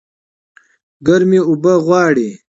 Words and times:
ګرمي 1.07 1.39
اوبه 1.49 1.73
غواړي 1.85 2.29